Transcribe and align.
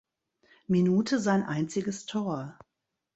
Minute 0.67 1.19
sein 1.19 1.43
einziges 1.43 2.07
Tor. 2.07 2.57